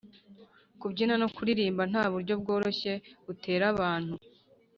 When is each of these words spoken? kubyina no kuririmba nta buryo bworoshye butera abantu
kubyina 0.79 1.13
no 1.21 1.27
kuririmba 1.35 1.83
nta 1.91 2.03
buryo 2.13 2.33
bworoshye 2.41 2.93
butera 3.25 3.63
abantu 3.73 4.15